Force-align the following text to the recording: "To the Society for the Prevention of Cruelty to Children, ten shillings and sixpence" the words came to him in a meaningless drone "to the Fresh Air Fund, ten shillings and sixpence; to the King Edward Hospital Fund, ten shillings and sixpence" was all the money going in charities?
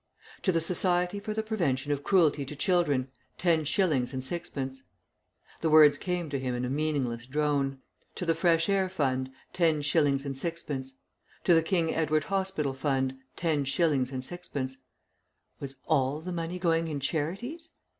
"To 0.41 0.51
the 0.51 0.61
Society 0.61 1.19
for 1.19 1.31
the 1.35 1.43
Prevention 1.43 1.91
of 1.91 2.03
Cruelty 2.03 2.43
to 2.45 2.55
Children, 2.55 3.09
ten 3.37 3.63
shillings 3.65 4.13
and 4.13 4.23
sixpence" 4.23 4.81
the 5.59 5.69
words 5.69 5.99
came 5.99 6.27
to 6.31 6.39
him 6.39 6.55
in 6.55 6.65
a 6.65 6.71
meaningless 6.71 7.27
drone 7.27 7.77
"to 8.15 8.25
the 8.25 8.33
Fresh 8.33 8.67
Air 8.67 8.89
Fund, 8.89 9.29
ten 9.53 9.83
shillings 9.83 10.25
and 10.25 10.35
sixpence; 10.35 10.93
to 11.43 11.53
the 11.53 11.61
King 11.61 11.93
Edward 11.93 12.23
Hospital 12.23 12.73
Fund, 12.73 13.19
ten 13.35 13.63
shillings 13.63 14.11
and 14.11 14.23
sixpence" 14.23 14.77
was 15.59 15.75
all 15.85 16.19
the 16.19 16.33
money 16.33 16.57
going 16.57 16.87
in 16.87 16.99
charities? 16.99 17.69